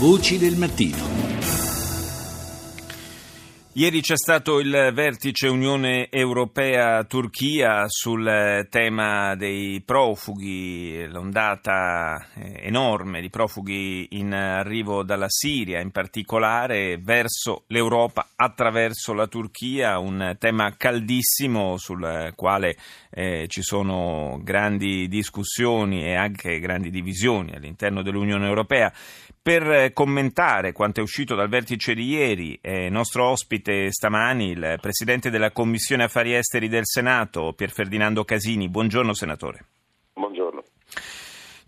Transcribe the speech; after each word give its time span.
Voci 0.00 0.38
del 0.38 0.56
mattino. 0.56 1.20
Ieri 3.74 4.00
c'è 4.00 4.16
stato 4.16 4.58
il 4.58 4.90
vertice 4.94 5.46
Unione 5.46 6.08
Europea-Turchia 6.10 7.84
sul 7.86 8.66
tema 8.70 9.34
dei 9.36 9.82
profughi, 9.82 11.06
l'ondata 11.06 12.16
eh, 12.34 12.66
enorme 12.66 13.20
di 13.20 13.28
profughi 13.28 14.08
in 14.12 14.32
arrivo 14.32 15.02
dalla 15.02 15.28
Siria, 15.28 15.80
in 15.80 15.90
particolare 15.90 16.96
verso 16.96 17.64
l'Europa 17.66 18.30
attraverso 18.34 19.12
la 19.12 19.26
Turchia, 19.26 19.98
un 19.98 20.34
tema 20.38 20.74
caldissimo 20.76 21.76
sul 21.76 22.32
quale 22.34 22.76
eh, 23.10 23.46
ci 23.48 23.62
sono 23.62 24.40
grandi 24.42 25.08
discussioni 25.08 26.04
e 26.04 26.14
anche 26.14 26.58
grandi 26.58 26.90
divisioni 26.90 27.52
all'interno 27.54 28.02
dell'Unione 28.02 28.46
Europea. 28.46 28.92
Per 29.42 29.94
commentare 29.94 30.72
quanto 30.72 31.00
è 31.00 31.02
uscito 31.02 31.34
dal 31.34 31.48
vertice 31.48 31.94
di 31.94 32.08
ieri, 32.08 32.58
è 32.60 32.90
nostro 32.90 33.26
ospite 33.26 33.90
stamani 33.90 34.50
il 34.50 34.76
Presidente 34.82 35.30
della 35.30 35.50
Commissione 35.50 36.04
Affari 36.04 36.34
Esteri 36.34 36.68
del 36.68 36.84
Senato, 36.84 37.54
Pier 37.54 37.70
Ferdinando 37.70 38.22
Casini. 38.24 38.68
Buongiorno 38.68 39.14
Senatore. 39.14 39.64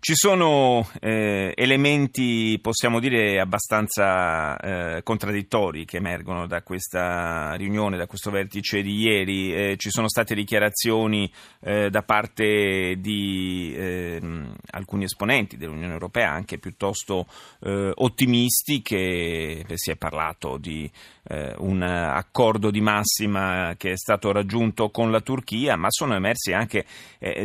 Ci 0.05 0.15
sono 0.15 0.85
eh, 0.99 1.53
elementi, 1.55 2.59
possiamo 2.61 2.99
dire, 2.99 3.39
abbastanza 3.39 4.57
eh, 4.57 5.01
contraddittori 5.01 5.85
che 5.85 5.95
emergono 5.95 6.45
da 6.45 6.61
questa 6.61 7.53
riunione, 7.53 7.95
da 7.95 8.05
questo 8.05 8.29
vertice 8.29 8.81
di 8.81 8.97
ieri. 8.97 9.53
Eh, 9.53 9.77
ci 9.77 9.89
sono 9.89 10.09
state 10.09 10.35
dichiarazioni 10.35 11.31
eh, 11.61 11.89
da 11.89 12.01
parte 12.03 12.95
di 12.97 13.73
ehm, 13.77 14.53
alcuni 14.71 15.05
esponenti 15.05 15.55
dell'Unione 15.55 15.93
Europea, 15.93 16.31
anche 16.31 16.57
piuttosto 16.57 17.25
eh, 17.61 17.93
ottimisti, 17.95 18.81
che 18.81 19.63
si 19.75 19.91
è 19.91 19.95
parlato 19.95 20.57
di 20.57 20.91
eh, 21.29 21.55
un 21.59 21.81
accordo 21.81 22.71
di 22.71 22.81
massima 22.81 23.75
che 23.77 23.91
è 23.91 23.97
stato 23.97 24.33
raggiunto 24.33 24.89
con 24.89 25.11
la 25.11 25.21
Turchia, 25.21 25.77
ma 25.77 25.87
sono 25.89 26.13
emersi 26.13 26.51
anche 26.51 26.83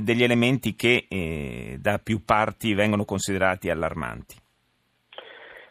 degli 0.00 0.24
elementi 0.24 0.74
che 0.74 1.06
da 1.78 2.00
più 2.00 2.24
parti 2.24 2.46
parti 2.48 2.72
vengono 2.72 3.04
considerati 3.04 3.68
allarmanti? 3.68 4.36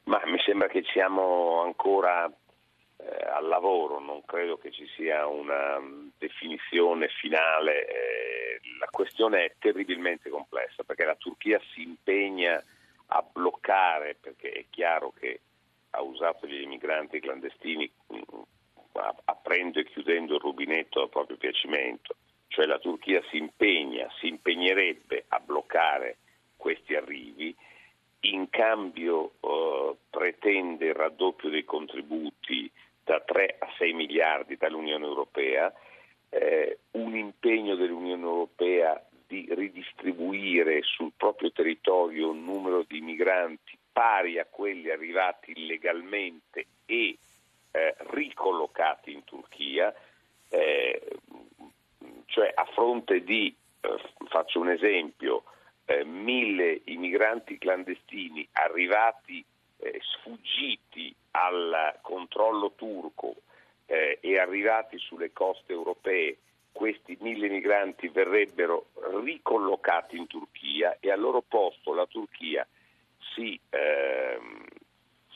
Ma 0.04 0.22
mi 0.26 0.40
sembra 0.46 0.68
che 0.68 0.84
siamo 0.94 1.64
ancora 1.64 2.26
eh, 2.28 3.26
al 3.34 3.48
lavoro, 3.48 4.00
non 4.00 4.24
credo 4.26 4.58
che 4.58 4.72
ci 4.72 4.88
sia 4.96 5.26
una 5.26 5.80
mm, 5.80 6.10
definizione 6.18 7.08
finale. 7.20 7.88
Eh, 7.88 8.62
la 8.80 8.88
questione 8.92 9.46
è 9.46 9.54
terribilmente 9.58 10.30
complessa 10.30 10.84
perché 10.84 11.04
la 11.04 11.16
Turchia 11.16 11.60
si 11.74 11.82
impegna 11.82 12.64
a 13.08 13.26
bloccare, 13.34 14.16
perché 14.20 14.52
è 14.52 14.66
chiaro 14.70 15.12
che 15.20 15.42
ha 15.92 16.02
usato 16.02 16.46
gli 16.46 16.62
immigranti 16.62 17.20
clandestini 17.20 17.92
mm, 18.14 18.42
aprendo 19.26 19.80
e 19.80 19.86
chiudendo 19.86 20.36
il 20.36 20.42
rubinetto 20.42 21.02
a 21.02 21.08
proprio 21.08 21.38
piacimento, 21.38 22.16
cioè 22.48 22.66
la 22.66 22.80
Turchia 22.80 23.22
si 23.30 23.38
impegna, 23.38 24.08
si 24.20 24.28
impegnerebbe 24.28 25.26
a 25.28 25.40
bloccare 25.40 26.18
questi 26.58 26.96
arrivi, 26.96 27.56
in 28.22 28.50
cambio 28.50 29.34
eh, 29.40 29.96
pretende 30.10 30.88
il 30.88 30.96
raddoppio 30.96 31.50
dei 31.50 31.64
contributi 31.64 32.70
da 33.04 33.22
3 33.22 33.56
a 33.60 33.68
6 33.78 33.94
miliardi 33.94 34.58
dall'Unione 34.58 35.06
Europea, 35.06 35.72
eh, 36.30 36.80
un 36.92 37.16
impegno 37.16 37.76
dell'Unione 37.76 38.24
Europea 38.24 39.02
di 39.28 39.48
ridistribuire 39.50 40.82
sul 40.84 41.12
proprio 41.16 41.52
territorio 41.52 42.30
un 42.30 42.44
numero 42.44 42.84
di 42.88 43.02
migranti 43.02 43.78
pari 43.92 44.40
a 44.40 44.46
quelli 44.46 44.90
arrivati 44.90 45.52
illegalmente 45.56 46.66
e 46.86 47.18
eh, 47.72 47.96
ricollocati 48.12 49.12
in 49.12 49.24
Turchia, 49.24 49.94
eh, 50.50 51.02
cioè 52.26 52.52
a 52.54 52.66
fronte 52.74 53.24
di, 53.24 53.54
eh, 53.82 54.00
faccio 54.28 54.60
un 54.60 54.70
esempio, 54.70 55.44
eh, 55.88 56.04
mille 56.04 56.82
immigranti 56.86 57.58
clandestini 57.58 58.48
arrivati 58.52 59.44
eh, 59.78 60.00
sfuggiti 60.02 61.16
al 61.32 61.98
controllo 62.02 62.74
turco 62.76 63.36
eh, 63.86 64.18
e 64.22 64.38
arrivati 64.38 64.98
sulle 64.98 65.32
coste 65.32 65.72
europee, 65.72 66.38
questi 66.74 67.18
mille 67.22 67.48
migranti 67.48 68.10
verrebbero 68.10 68.88
ricollocati 69.24 70.18
in 70.18 70.28
Turchia 70.28 70.98
e 71.00 71.10
al 71.10 71.20
loro 71.20 71.42
posto 71.42 71.94
la 71.94 72.06
Turchia 72.06 72.68
si, 73.34 73.60
ehm, 73.70 74.66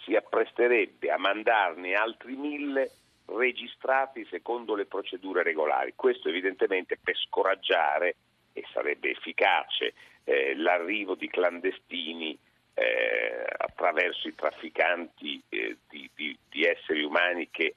si 0.03 0.16
appresterebbe 0.16 1.09
a 1.09 1.17
mandarne 1.17 1.94
altri 1.94 2.35
mille 2.35 2.91
registrati 3.25 4.28
secondo 4.29 4.75
le 4.75 4.85
procedure 4.85 5.44
regolari. 5.44 5.94
Questo 5.95 6.28
evidentemente 6.28 6.97
per 7.01 7.16
scoraggiare 7.16 8.16
e 8.53 8.63
sarebbe 8.72 9.12
efficace 9.12 9.94
eh, 10.23 10.56
l'arrivo 10.56 11.16
di 11.16 11.28
clandestini 11.28 12.38
eh, 12.73 13.45
attraverso 13.57 14.28
i 14.28 14.35
trafficanti 14.35 15.41
eh, 15.50 15.78
di, 15.89 16.09
di, 16.16 16.38
di, 16.50 16.63
esseri 16.63 17.03
umani 17.03 17.50
che 17.51 17.75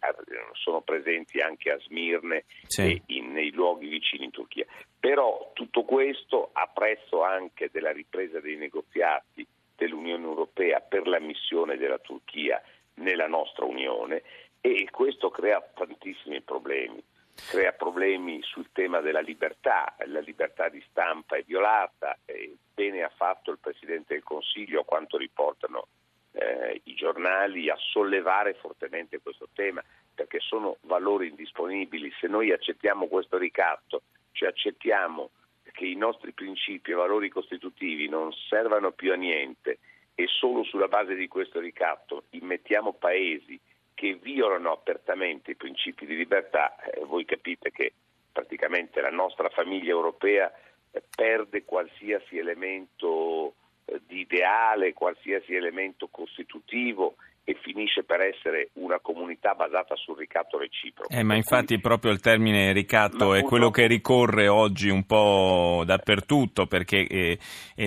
sono 0.52 0.82
presenti 0.82 1.40
anche 1.40 1.70
a 1.70 1.78
Smirne 1.80 2.44
sì. 2.66 2.82
e 2.82 3.02
in, 3.06 3.32
nei 3.32 3.50
luoghi 3.50 3.88
vicini 3.88 4.24
in 4.24 4.30
Turchia. 4.30 4.66
Però 4.98 5.50
tutto 5.52 5.82
questo 5.82 6.50
a 6.52 6.70
prezzo 6.72 7.22
anche 7.22 7.70
della 7.72 7.92
ripresa 7.92 8.40
dei 8.40 8.56
negoziati 8.56 9.46
dell'Unione 9.76 10.24
Europea 10.24 10.80
per 10.80 11.06
l'ammissione 11.06 11.76
della 11.76 11.98
Turchia 11.98 12.62
nella 12.94 13.26
nostra 13.26 13.64
Unione 13.64 14.22
e 14.60 14.88
questo 14.90 15.30
crea 15.30 15.60
tantissimi 15.74 16.40
problemi 16.40 17.02
crea 17.34 17.72
problemi 17.72 18.40
sul 18.42 18.68
tema 18.72 19.00
della 19.00 19.20
libertà, 19.20 19.94
la 20.06 20.20
libertà 20.20 20.68
di 20.68 20.82
stampa 20.88 21.36
è 21.36 21.42
violata, 21.42 22.18
e 22.24 22.56
bene 22.72 23.02
ha 23.02 23.12
fatto 23.14 23.50
il 23.50 23.58
Presidente 23.58 24.14
del 24.14 24.22
Consiglio, 24.22 24.80
a 24.80 24.84
quanto 24.84 25.16
riportano 25.16 25.88
eh, 26.32 26.80
i 26.84 26.94
giornali, 26.94 27.70
a 27.70 27.76
sollevare 27.76 28.54
fortemente 28.54 29.20
questo 29.20 29.48
tema, 29.52 29.82
perché 30.14 30.38
sono 30.40 30.76
valori 30.82 31.28
indisponibili. 31.28 32.12
Se 32.20 32.28
noi 32.28 32.52
accettiamo 32.52 33.06
questo 33.06 33.36
ricatto, 33.36 34.02
cioè 34.32 34.48
accettiamo 34.48 35.30
che 35.72 35.86
i 35.86 35.96
nostri 35.96 36.32
principi 36.32 36.92
e 36.92 36.94
valori 36.94 37.28
costitutivi 37.28 38.08
non 38.08 38.32
servano 38.48 38.92
più 38.92 39.12
a 39.12 39.16
niente 39.16 39.78
e 40.14 40.26
solo 40.28 40.62
sulla 40.62 40.86
base 40.86 41.16
di 41.16 41.26
questo 41.26 41.58
ricatto 41.58 42.24
immettiamo 42.30 42.92
paesi 42.92 43.58
che 43.94 44.18
violano 44.20 44.72
apertamente 44.72 45.52
i 45.52 45.56
principi 45.56 46.04
di 46.04 46.16
libertà, 46.16 46.76
eh, 46.76 47.04
voi 47.04 47.24
capite 47.24 47.70
che 47.70 47.92
praticamente 48.30 49.00
la 49.00 49.10
nostra 49.10 49.48
famiglia 49.48 49.90
europea 49.90 50.52
eh, 50.90 51.02
perde 51.14 51.64
qualsiasi 51.64 52.36
elemento 52.36 53.54
eh, 53.84 54.00
di 54.06 54.20
ideale, 54.20 54.92
qualsiasi 54.92 55.54
elemento 55.54 56.08
costitutivo 56.08 57.16
e 57.44 57.54
finisce 57.54 57.93
per 58.14 58.20
essere 58.20 58.70
una 58.74 59.00
comunità 59.00 59.54
basata 59.54 59.96
sul 59.96 60.16
ricatto 60.16 60.56
reciproco. 60.56 61.12
Eh, 61.12 61.24
ma 61.24 61.34
infatti 61.34 61.80
proprio 61.80 62.12
il 62.12 62.20
termine 62.20 62.72
ricatto 62.72 63.34
è 63.34 63.42
quello 63.42 63.70
che 63.70 63.88
ricorre 63.88 64.46
oggi 64.46 64.88
un 64.88 65.04
po' 65.04 65.82
dappertutto 65.84 66.66
perché 66.66 67.06
eh, 67.08 67.38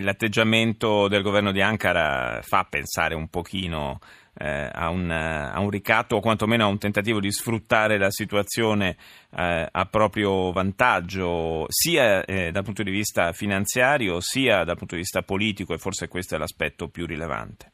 l'atteggiamento 0.02 1.08
del 1.08 1.22
governo 1.22 1.54
di 1.54 1.62
Ankara 1.62 2.42
fa 2.42 2.68
pensare 2.70 3.16
un 3.16 3.30
pochino 3.30 4.00
eh, 4.38 4.70
a, 4.70 4.90
un, 4.90 5.10
a, 5.10 5.58
un, 5.62 5.70
ricatto 5.70 6.18
o 6.18 6.20
quantomeno 6.20 6.66
a 6.66 6.68
un 6.68 6.78
tentativo 6.78 7.22
di 7.22 7.32
sfruttare 7.32 7.98
la 7.98 8.12
situazione 8.12 8.98
eh, 9.34 9.68
a 9.72 9.86
proprio 9.86 10.52
vantaggio, 10.52 11.66
sia 11.70 12.26
eh, 12.26 12.52
dal 12.52 12.64
punto 12.64 12.84
di 12.84 12.92
vista 12.92 13.32
finanziario 13.32 14.20
sia 14.20 14.66
dal 14.66 14.78
punto 14.78 14.96
di 14.96 15.02
vista 15.02 15.22
politico 15.22 15.74
e 15.74 15.78
forse 15.78 16.09
questo 16.09 16.36
è 16.36 16.38
l'aspetto 16.38 16.90
più 16.90 17.06
rilevante. 17.06 17.72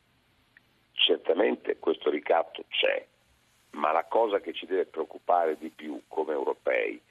Certamente 0.94 1.78
questo 1.80 2.10
ricatto 2.10 2.64
c'è, 2.70 3.06
ma 3.72 3.92
la 3.92 4.02
cosa 4.14 4.40
che 4.40 4.54
ci 4.54 4.68
deve 4.68 4.86
preoccupare 4.86 5.58
di 5.58 5.70
più 5.70 6.00
come 6.08 6.34
europei 6.34 7.02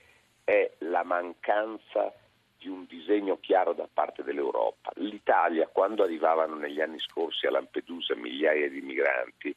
è 0.44 0.70
la 0.78 1.02
mancanza 1.02 2.14
di 2.56 2.68
un 2.68 2.86
disegno 2.86 3.40
chiaro 3.40 3.72
da 3.72 3.88
parte 3.92 4.22
dell'Europa. 4.22 4.92
L'Italia, 4.94 5.66
quando 5.66 6.04
arrivavano 6.04 6.54
negli 6.54 6.80
anni 6.80 7.00
scorsi 7.00 7.46
a 7.46 7.50
Lampedusa 7.50 8.14
migliaia 8.14 8.68
di 8.68 8.80
migranti, 8.82 9.52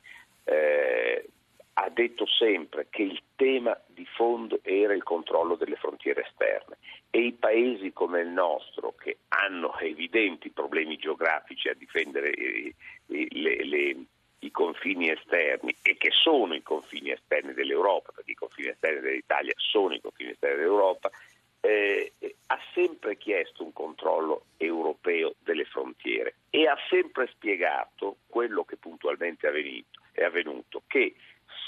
eh, 0.45 1.29
ha 1.73 1.89
detto 1.89 2.25
sempre 2.25 2.87
che 2.89 3.03
il 3.03 3.21
tema 3.35 3.79
di 3.85 4.07
fondo 4.07 4.57
era 4.63 4.95
il 4.95 5.03
controllo 5.03 5.53
delle 5.53 5.75
frontiere 5.75 6.25
esterne 6.25 6.77
e 7.11 7.27
i 7.27 7.33
paesi 7.33 7.93
come 7.93 8.21
il 8.21 8.29
nostro, 8.29 8.95
che 8.97 9.17
hanno 9.27 9.77
evidenti 9.77 10.49
problemi 10.49 10.97
geografici 10.97 11.69
a 11.69 11.75
difendere 11.75 12.31
eh, 12.31 12.73
le, 13.05 13.63
le, 13.65 14.05
i 14.39 14.51
confini 14.51 15.09
esterni 15.09 15.75
e 15.81 15.97
che 15.97 16.11
sono 16.11 16.53
i 16.53 16.61
confini 16.61 17.11
esterni 17.11 17.53
dell'Europa, 17.53 18.11
perché 18.13 18.31
i 18.31 18.35
confini 18.35 18.69
esterni 18.69 19.01
dell'Italia 19.01 19.53
sono 19.55 19.93
i 19.93 20.01
confini 20.01 20.31
esterni 20.31 20.57
dell'Europa, 20.57 21.09
eh, 21.61 22.13
ha 22.47 22.59
sempre 22.73 23.17
chiesto 23.17 23.63
un 23.63 23.73
controllo 23.73 24.45
europeo 24.57 25.33
delle 25.39 25.65
frontiere 25.65 26.35
e 26.51 26.67
ha 26.67 26.77
sempre 26.89 27.27
spiegato 27.27 28.17
quello 28.27 28.63
che 28.63 28.77
puntualmente 28.77 29.47
effettivamente 29.47 30.03
è 30.11 30.23
avvenuto, 30.23 30.83
che 30.87 31.15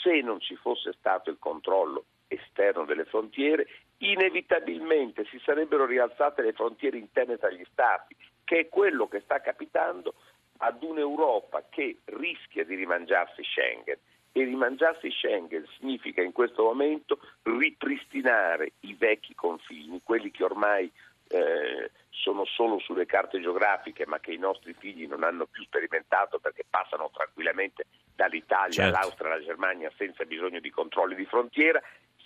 se 0.02 0.22
non 0.22 0.40
ci 0.40 0.56
fosse 0.56 0.94
stato 0.94 1.30
il 1.30 1.38
controllo 1.38 2.06
esterno 2.28 2.86
delle 2.86 3.06
frontiere, 3.06 3.68
inevitabilmente 3.98 5.26
si 5.26 5.40
sarebbero 5.44 5.86
rialzate 5.86 6.42
le 6.42 6.54
frontiere 6.54 6.98
interne 6.98 7.38
tra 7.38 7.50
gli 7.50 7.66
Stati, 7.72 8.16
che 8.44 8.60
è 8.60 8.70
quello 8.70 9.08
che 9.08 9.20
sta 9.22 9.42
capitando 9.42 10.14
ad 10.58 10.84
un'Europa 10.84 11.66
che 11.70 11.98
rischia 12.06 12.64
di 12.66 12.76
rimangiarsi 12.76 13.44
Schengen. 13.44 13.98
E 14.32 14.44
rimangiarsi 14.44 15.10
Schengen 15.10 15.66
significa 15.78 16.22
in 16.22 16.32
questo 16.32 16.64
momento 16.64 17.20
ripristinare 17.44 18.74
i 18.82 18.94
vecchi 18.94 19.34
confini, 19.34 20.02
quelli 20.04 20.30
che 20.32 20.44
ormai 20.44 20.92
eh, 21.30 21.92
sono 22.10 22.46
solo 22.46 22.80
sulle 22.80 23.06
carte 23.06 23.40
geografiche 23.40 24.06
ma 24.06 24.20
che 24.20 24.32
i 24.32 24.38
nostri 24.38 24.74
figli 24.74 25.08
non 25.08 25.24
hanno 25.24 25.46
più 25.46 25.64
sperimentato 25.64 26.40
perché 26.40 26.64
passano 26.70 27.10
tranquillamente 27.14 27.86
dall'Italia 28.16 28.72
certo. 28.72 28.98
all'Austria 28.98 29.34
alla 29.34 29.44
Germania 29.44 29.92
senza 29.98 30.26
bisogno 30.26 30.60
di 30.60 30.70
controlli 30.70 31.16
di 31.16 31.26
frontiera, 31.26 31.82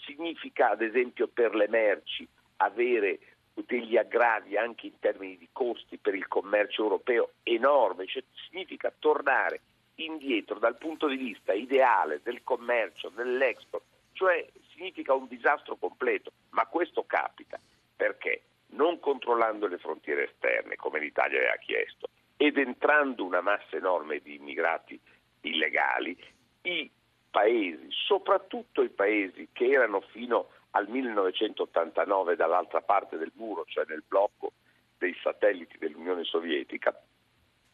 significa 0.06 0.72
ad 0.72 0.82
esempio 0.82 1.28
per 1.28 1.56
le 1.56 1.68
merci 1.68 2.28
avere 2.58 3.20
degli 3.54 3.98
aggravi 3.98 4.58
anche 4.58 4.88
in 4.88 5.00
termini 5.00 5.38
di 5.38 5.50
costi 5.52 5.98
per 5.98 6.16
il 6.16 6.28
commercio 6.28 6.84
europeo 6.84 7.32
enorme, 7.44 8.08
cioè 8.08 8.24
significa 8.50 8.94
tornare 8.98 9.62
indietro 9.96 10.58
dal 10.60 10.78
punto 10.78 11.08
di 11.08 11.18
vista 11.18 11.54
ideale 11.54 12.22
del 12.24 12.44
commercio, 12.44 13.10
dell'export, 13.10 13.84
cioè 14.14 14.48
significa 14.74 15.14
un 15.14 15.28
disastro 15.28 15.76
completo, 15.76 16.32
ma 16.50 16.66
questo 16.66 17.04
capita 17.06 17.60
perché 17.96 18.42
non 18.72 19.00
controllando 19.00 19.68
le 19.68 19.78
frontiere 19.78 20.32
esterne 20.32 20.76
come 20.76 21.00
l'Italia 21.00 21.38
aveva 21.38 21.58
chiesto 21.58 22.08
ed 22.38 22.58
entrando 22.58 23.24
una 23.24 23.42
massa 23.42 23.76
enorme 23.76 24.20
di 24.20 24.36
immigrati 24.36 25.00
illegali, 25.42 26.18
i 26.64 26.90
paesi, 27.32 27.88
soprattutto 27.90 28.84
i 28.84 28.90
paesi 28.90 29.48
che 29.52 29.70
erano 29.70 30.02
fino 30.02 30.50
al 30.72 30.88
1989 30.88 32.36
dall'altra 32.36 32.82
parte 32.82 33.18
del 33.18 33.32
muro, 33.36 33.66
cioè 33.66 33.86
nel 33.88 34.04
blocco 34.08 34.52
dei 34.98 35.16
satelliti 35.24 35.78
dell'Unione 35.80 36.24
Sovietica, 36.24 36.96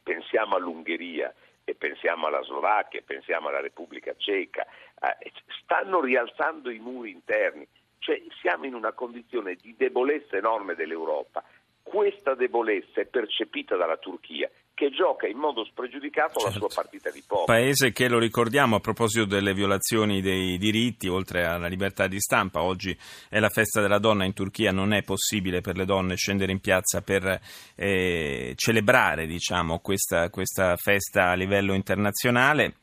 pensiamo 0.02 0.56
all'Ungheria 0.56 1.34
e 1.64 1.76
pensiamo 1.76 2.28
alla 2.28 2.42
Slovacchia, 2.44 3.02
pensiamo 3.06 3.50
alla 3.50 3.60
Repubblica 3.60 4.16
Ceca, 4.16 4.66
eh, 4.66 5.32
stanno 5.62 6.00
rialzando 6.00 6.70
i 6.70 6.80
muri 6.80 7.12
interni, 7.12 7.68
cioè 8.00 8.22
siamo 8.40 8.66
in 8.66 8.74
una 8.74 8.94
condizione 8.94 9.56
di 9.56 9.76
debolezza 9.76 10.38
enorme 10.38 10.76
dell'Europa. 10.76 11.44
Questa 11.84 12.36
debolezza 12.36 13.02
è 13.02 13.06
percepita 13.06 13.76
dalla 13.76 13.98
Turchia 13.98 14.50
che 14.78 14.92
gioca 14.92 15.26
in 15.26 15.38
modo 15.38 15.66
spregiudicato 15.66 16.40
certo. 16.40 16.60
la 16.60 16.70
sua 16.70 16.82
partita 16.84 17.10
di 17.10 17.24
poker. 17.26 17.46
Paese 17.46 17.92
che, 17.92 18.08
lo 18.08 18.20
ricordiamo, 18.20 18.76
a 18.76 18.80
proposito 18.80 19.26
delle 19.26 19.56
violazioni 19.56 20.22
dei 20.22 20.60
diritti, 20.60 21.08
oltre 21.08 21.48
alla 21.48 21.66
libertà 21.66 22.06
di 22.06 22.20
stampa, 22.20 22.62
oggi 22.62 22.96
è 23.28 23.40
la 23.40 23.50
festa 23.50 23.82
della 23.82 23.98
donna 23.98 24.24
in 24.24 24.34
Turchia, 24.34 24.72
non 24.72 24.94
è 24.94 25.02
possibile 25.02 25.62
per 25.62 25.78
le 25.78 25.86
donne 25.86 26.16
scendere 26.16 26.52
in 26.52 26.60
piazza 26.60 27.02
per 27.02 27.42
eh, 27.76 28.54
celebrare 28.56 29.26
diciamo, 29.26 29.80
questa, 29.80 30.30
questa, 30.30 30.76
festa 30.76 31.32
a 31.32 31.34
livello 31.34 31.74
internazionale. 31.74 32.76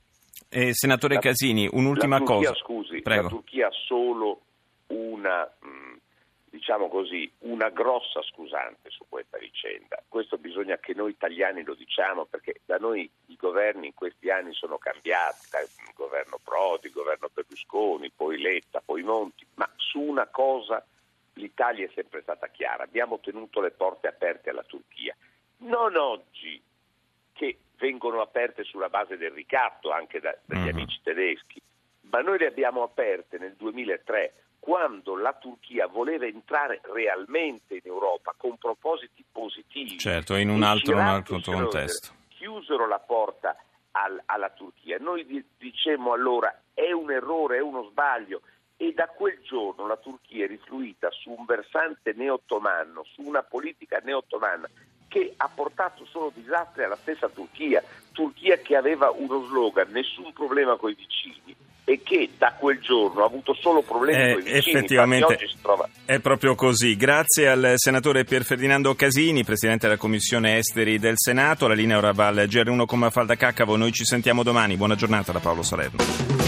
Eh, 0.48 0.74
senatore 0.74 1.14
la, 1.14 1.20
Casini, 1.20 1.68
un'ultima 1.70 2.18
la 2.18 2.24
Turchia, 2.24 2.48
cosa. 2.48 2.54
Scusi, 2.58 3.02
Prego. 3.02 3.22
la 3.22 3.28
Turchia 3.28 3.66
ha 3.68 3.72
solo 3.86 4.40
una... 4.88 5.48
Mh, 5.60 5.93
diciamo 6.54 6.88
così, 6.88 7.28
una 7.40 7.68
grossa 7.70 8.22
scusante 8.22 8.88
su 8.88 9.04
questa 9.08 9.38
vicenda. 9.38 10.00
Questo 10.08 10.38
bisogna 10.38 10.78
che 10.78 10.94
noi 10.94 11.10
italiani 11.10 11.64
lo 11.64 11.74
diciamo 11.74 12.26
perché 12.26 12.60
da 12.64 12.76
noi 12.76 13.10
i 13.26 13.36
governi 13.36 13.88
in 13.88 13.94
questi 13.94 14.30
anni 14.30 14.54
sono 14.54 14.78
cambiati, 14.78 15.48
il 15.52 15.92
governo 15.96 16.38
Prodi, 16.42 16.86
il 16.86 16.92
governo 16.92 17.28
Berlusconi, 17.34 18.08
poi 18.14 18.40
Letta, 18.40 18.80
poi 18.84 19.02
Monti, 19.02 19.44
ma 19.54 19.68
su 19.74 19.98
una 19.98 20.28
cosa 20.28 20.84
l'Italia 21.32 21.86
è 21.86 21.90
sempre 21.92 22.22
stata 22.22 22.46
chiara, 22.46 22.84
abbiamo 22.84 23.18
tenuto 23.18 23.60
le 23.60 23.72
porte 23.72 24.06
aperte 24.06 24.50
alla 24.50 24.62
Turchia. 24.62 25.16
Non 25.58 25.96
oggi 25.96 26.62
che 27.32 27.58
vengono 27.78 28.20
aperte 28.20 28.62
sulla 28.62 28.88
base 28.88 29.16
del 29.16 29.32
ricatto 29.32 29.90
anche 29.90 30.20
da, 30.20 30.32
dagli 30.44 30.60
mm-hmm. 30.60 30.68
amici 30.68 31.00
tedeschi, 31.02 31.60
ma 32.02 32.20
noi 32.20 32.38
le 32.38 32.46
abbiamo 32.46 32.84
aperte 32.84 33.38
nel 33.38 33.54
2003 33.54 34.34
quando 34.64 35.14
la 35.14 35.34
Turchia 35.34 35.86
voleva 35.88 36.24
entrare 36.24 36.80
realmente 36.84 37.74
in 37.74 37.82
Europa 37.84 38.32
con 38.34 38.56
propositi 38.56 39.22
positivi. 39.30 39.98
Certo, 39.98 40.36
in 40.36 40.48
un 40.48 40.62
altro, 40.62 40.94
un 40.94 41.00
altro 41.00 41.38
contesto. 41.44 42.14
Chiusero 42.28 42.88
la 42.88 42.98
porta 42.98 43.54
al, 43.90 44.22
alla 44.24 44.48
Turchia. 44.48 44.96
Noi 44.98 45.26
dicemmo 45.58 46.14
allora 46.14 46.62
è 46.72 46.92
un 46.92 47.10
errore, 47.10 47.58
è 47.58 47.60
uno 47.60 47.82
sbaglio 47.90 48.40
e 48.78 48.94
da 48.94 49.06
quel 49.06 49.38
giorno 49.42 49.86
la 49.86 49.98
Turchia 49.98 50.46
è 50.46 50.48
rifluita 50.48 51.10
su 51.10 51.34
un 51.36 51.44
versante 51.44 52.14
neo-ottomano, 52.16 53.04
su 53.04 53.20
una 53.20 53.42
politica 53.42 54.00
neo-ottomana 54.02 54.66
che 55.08 55.34
ha 55.36 55.48
portato 55.54 56.06
solo 56.06 56.32
disastri 56.34 56.84
alla 56.84 56.96
stessa 56.96 57.28
Turchia, 57.28 57.82
Turchia 58.12 58.56
che 58.56 58.76
aveva 58.76 59.10
uno 59.10 59.44
slogan, 59.44 59.90
nessun 59.90 60.32
problema 60.32 60.76
con 60.76 60.90
i 60.90 60.94
vicini, 60.94 61.54
e 61.84 62.00
che 62.02 62.30
da 62.38 62.54
quel 62.58 62.80
giorno 62.80 63.22
ha 63.22 63.26
avuto 63.26 63.54
solo 63.54 63.82
problemi 63.82 64.30
eh, 64.30 64.32
con 64.32 64.40
i 64.40 64.52
vicini. 64.52 64.76
Effettivamente 64.76 65.38
è 66.06 66.18
proprio 66.20 66.54
così. 66.54 66.96
Grazie 66.96 67.48
al 67.48 67.72
senatore 67.76 68.24
Pier 68.24 68.44
Ferdinando 68.44 68.94
Casini, 68.94 69.44
presidente 69.44 69.86
della 69.86 69.98
Commissione 69.98 70.56
Esteri 70.56 70.98
del 70.98 71.14
Senato. 71.16 71.68
La 71.68 71.74
linea 71.74 71.98
ora 71.98 72.12
va 72.12 72.28
al 72.28 72.46
GR1 72.48 72.86
come 72.86 73.10
Falda 73.10 73.36
Caccavo. 73.36 73.76
Noi 73.76 73.92
ci 73.92 74.04
sentiamo 74.04 74.42
domani. 74.42 74.76
Buona 74.76 74.94
giornata 74.94 75.32
da 75.32 75.40
Paolo 75.40 75.62
Salerno. 75.62 76.43